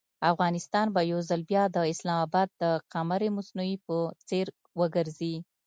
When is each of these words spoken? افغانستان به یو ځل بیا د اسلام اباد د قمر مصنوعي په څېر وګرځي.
افغانستان 0.31 0.85
به 0.95 1.01
یو 1.11 1.19
ځل 1.29 1.41
بیا 1.51 1.63
د 1.75 1.77
اسلام 1.93 2.19
اباد 2.27 2.49
د 2.61 2.63
قمر 2.93 3.21
مصنوعي 3.37 3.75
په 3.85 3.95
څېر 4.27 4.47
وګرځي. 4.79 5.35